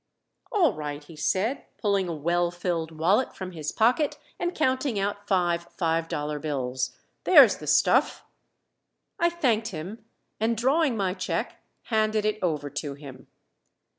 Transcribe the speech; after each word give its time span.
"All 0.51 0.73
right," 0.73 1.03
he 1.03 1.15
said, 1.15 1.63
pulling 1.77 2.09
a 2.09 2.13
well 2.15 2.49
filled 2.49 2.89
wallet 2.89 3.35
from 3.35 3.51
his 3.51 3.71
pocket, 3.71 4.17
and 4.39 4.55
counting 4.55 4.97
out 4.97 5.27
five 5.27 5.67
five 5.77 6.07
dollar 6.07 6.39
bills. 6.39 6.97
"There's 7.23 7.57
the 7.57 7.67
stuff." 7.67 8.25
I 9.19 9.29
thanked 9.29 9.67
him, 9.67 10.03
and 10.39 10.57
drawing 10.57 10.97
my 10.97 11.13
check 11.13 11.61
handed 11.83 12.25
it 12.25 12.39
over 12.41 12.67
to 12.71 12.95
him. 12.95 13.27